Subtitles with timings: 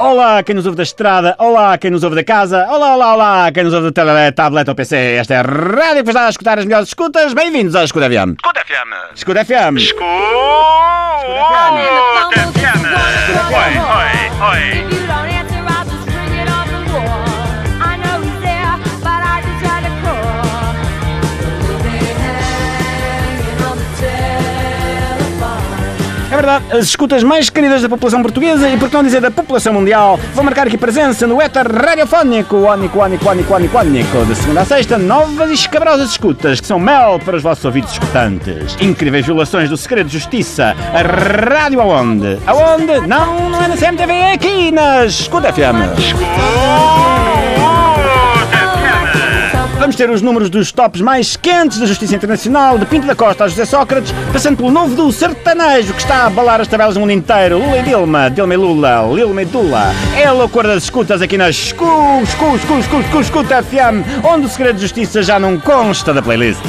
[0.00, 3.52] Olá, quem nos ouve da estrada, olá, quem nos ouve da casa, olá, olá, olá,
[3.52, 4.96] quem nos ouve da tele, tablet ou PC.
[4.96, 7.34] Esta é a rádio que vos dá a escutar as melhores escutas.
[7.34, 8.34] Bem-vindos ao Escuta FM.
[8.42, 9.14] Escuta FM.
[9.14, 9.76] Escuta FM.
[9.76, 10.40] Escuta FM.
[12.50, 12.86] FM.
[13.52, 13.76] Oi,
[14.48, 14.99] oi, oi.
[26.40, 29.74] Verdade, as escutas mais queridas da população portuguesa e, por que não dizer, da população
[29.74, 34.62] mundial, vão marcar aqui presença no éter radiofónico, ónico, ónico, ónico, ónico, ónico, de segunda
[34.62, 38.76] a sexta, novas e escabrosas escutas que são mel para os vossos ouvidos escutantes.
[38.80, 40.74] Incríveis violações do segredo de justiça.
[40.94, 42.38] A rádio aonde?
[42.46, 43.06] Aonde?
[43.06, 45.98] Não, não é na CMTV, é aqui nas Escuta FM.
[45.98, 47.19] Escuta.
[50.00, 53.66] Os números dos tops mais quentes da Justiça Internacional, de Pinto da Costa a José
[53.66, 57.58] Sócrates, passando pelo novo do sertanejo que está a abalar as tabelas do mundo inteiro.
[57.58, 59.92] Lula e Dilma, Dilma e Lula, Lilma e Dula.
[60.16, 61.84] É a loucura das escutas aqui na Escu,
[62.22, 66.60] Escu, Escu, Escu, Escu, FM, onde o segredo de justiça já não consta da playlist.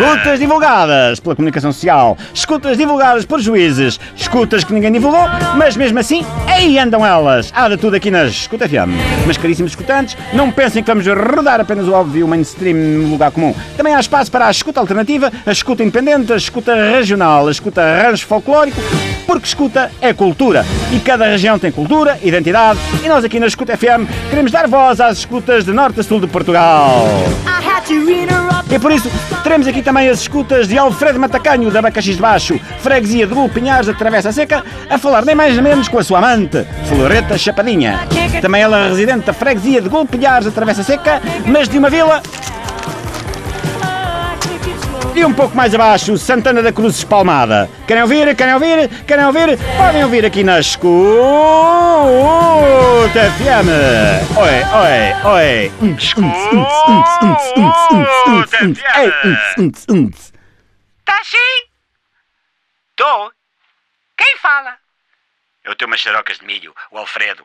[0.00, 5.98] Escutas divulgadas pela comunicação social, escutas divulgadas por juízes, escutas que ninguém divulgou, mas mesmo
[5.98, 7.52] assim, aí andam elas.
[7.54, 8.96] Há de tudo aqui nas Escuta FM.
[9.26, 13.54] Mas caríssimos escutantes, não pensem que vamos rodar apenas o óbvio mainstream no lugar comum.
[13.76, 17.82] Também há espaço para a escuta alternativa, a escuta independente, a escuta regional, a escuta
[17.82, 18.80] rancho folclórico,
[19.26, 20.64] porque escuta é cultura.
[20.94, 24.98] E cada região tem cultura, identidade, e nós aqui na Escuta FM queremos dar voz
[24.98, 27.06] às escutas de norte a sul de Portugal.
[27.46, 28.39] I had to.
[28.70, 29.10] E por isso,
[29.42, 33.88] teremos aqui também as escutas de Alfredo Matacanho, da Abacaxis de Baixo, freguesia de Pinhares,
[33.88, 38.00] da Travessa Seca, a falar nem mais nem menos com a sua amante, Floreta Chapadinha.
[38.40, 41.90] Também ela é residente da freguesia de Gul Pinhares, da Travessa Seca, mas de uma
[41.90, 42.22] vila
[45.14, 47.68] e um pouco mais abaixo, Santana da Cruz Espalmada.
[47.86, 48.34] Querem ouvir?
[48.36, 48.88] Querem ouvir?
[49.06, 49.58] Querem ouvir?
[49.76, 50.90] Podem ouvir aqui na Escuta
[53.12, 53.66] FM.
[54.38, 55.70] Oi, oi, oi.
[58.96, 59.10] Ei,
[61.04, 61.70] Tá sim?
[62.94, 63.32] Tô.
[64.16, 64.78] Quem fala?
[65.64, 67.44] Eu tenho umas xarocas de milho, o Alfredo.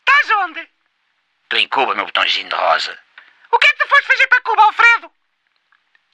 [0.00, 0.60] Estás onde?
[1.44, 2.98] Estou em Cuba, meu botãozinho de rosa.
[3.50, 5.10] O que é que tu foste fazer para Cuba, Alfredo?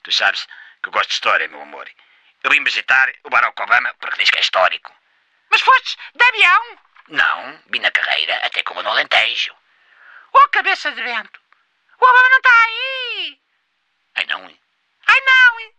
[0.04, 0.46] Tu sabes
[0.82, 1.88] que eu gosto de história, meu amor.
[2.44, 4.92] Eu vim visitar o Barack Obama porque diz que é histórico.
[5.50, 6.78] Mas fostes de avião?
[7.08, 9.54] Não, vim na carreira até Cuba no Alentejo.
[10.32, 11.40] Oh, cabeça de vento!
[12.00, 13.40] O Obama não está aí!
[14.14, 14.60] Ai não, hein?
[15.06, 15.74] Ai não, hein?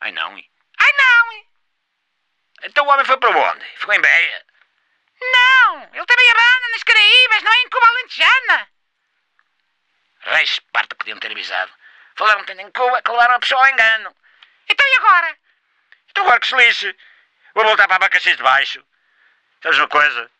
[0.00, 0.50] Ai não, hein?
[0.78, 1.48] Ai não, hein?
[2.64, 3.64] Então o homem foi para onde?
[3.76, 4.46] Ficou em Beia?
[5.20, 8.68] Não, ele também abana nas Caraíbas, não é em Cuba Alentejana.
[10.20, 11.72] Reis parte podiam ter avisado.
[12.16, 14.16] Falaram tanto em Cuba que levaram a pessoa ao engano.
[14.68, 15.38] Então e agora?
[16.10, 16.96] Então agora que se lixe.
[17.54, 18.84] Vou voltar para Abacaxis de Baixo.
[19.62, 20.30] Sabes uma coisa?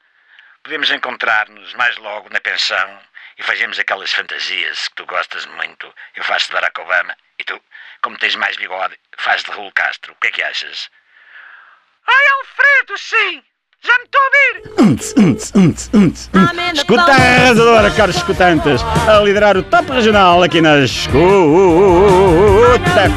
[0.67, 3.01] Podíamos encontrar-nos mais logo na pensão
[3.39, 5.95] e fazíamos aquelas fantasias que tu gostas muito.
[6.17, 7.63] Eu faço de Barack Obama e tu,
[8.03, 10.13] como tens mais bigode, fazes de Raul Castro.
[10.13, 10.91] O que é que achas?
[12.05, 13.45] Ai, Alfredo, sim!
[13.85, 14.47] Já me estou a ouvir!
[16.75, 21.19] Escuta arrasadora, caros escutantes, a liderar o top regional aqui na Escuta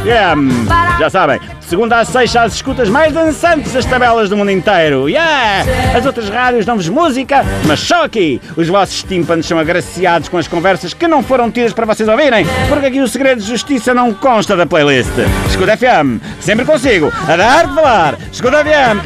[0.03, 0.67] FM.
[0.99, 5.07] Já sabem, de segunda a sexta as escutas mais dançantes das tabelas do mundo inteiro.
[5.07, 5.65] Yeah!
[5.97, 10.47] As outras rádios dão-vos música, mas só aqui os vossos tímpanos são agraciados com as
[10.47, 14.13] conversas que não foram tidas para vocês ouvirem, porque aqui o segredo de justiça não
[14.13, 15.09] consta da playlist.
[15.49, 18.17] Escuta FM, sempre consigo, a dar de falar.
[18.31, 18.99] Escuta FM.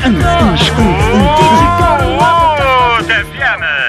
[0.62, 1.43] Escuta
[3.40, 3.83] Caramba!